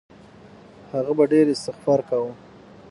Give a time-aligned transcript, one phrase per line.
[0.93, 2.31] هغه به ډېر استغفار کاوه.